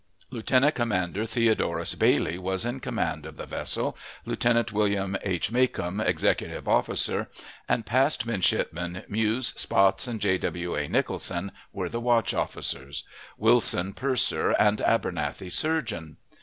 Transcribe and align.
Lieutenant 0.31 0.73
Commander 0.73 1.27
Theodorus 1.27 1.93
Bailey 1.93 2.39
was 2.39 2.65
in 2.65 2.79
command 2.79 3.23
of 3.27 3.37
the 3.37 3.45
vessel, 3.45 3.95
Lieutenant 4.25 4.73
William 4.73 5.15
H. 5.21 5.51
Macomb 5.51 5.99
executive 6.01 6.67
officer, 6.67 7.29
and 7.69 7.85
Passed 7.85 8.25
Midshipmen 8.25 9.03
Muse, 9.07 9.53
Spotts, 9.55 10.07
and 10.07 10.19
J. 10.19 10.39
W. 10.39 10.73
A. 10.75 10.87
Nicholson, 10.87 11.51
were 11.71 11.87
the 11.87 12.01
watch 12.01 12.33
officers; 12.33 13.03
Wilson 13.37 13.93
purser, 13.93 14.55
and 14.57 14.81
Abernethy 14.81 15.51
surgeon. 15.51 16.17